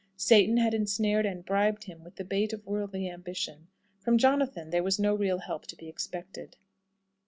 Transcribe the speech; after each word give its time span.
Satan 0.17 0.57
had 0.57 0.73
ensnared 0.73 1.27
and 1.27 1.45
bribed 1.45 1.83
him 1.83 2.03
with 2.03 2.15
the 2.15 2.23
bait 2.23 2.53
of 2.53 2.65
worldly 2.65 3.07
ambition. 3.07 3.67
From 3.99 4.17
Jonathan 4.17 4.71
there 4.71 4.81
was 4.81 4.97
no 4.97 5.13
real 5.13 5.37
help 5.37 5.67
to 5.67 5.75
be 5.75 5.87
expected. 5.87 6.57